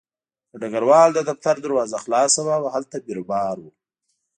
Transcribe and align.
د 0.51 0.53
ډګروال 0.61 1.09
د 1.13 1.19
دفتر 1.29 1.55
دروازه 1.65 1.97
خلاصه 2.03 2.39
وه 2.45 2.55
او 2.59 2.65
هلته 2.75 2.95
بیروبار 3.05 3.55
و 3.61 3.65